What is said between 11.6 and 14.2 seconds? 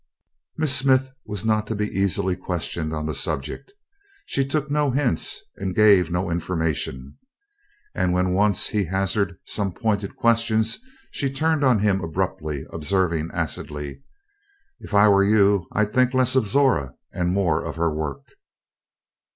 on him abruptly, observing acidly: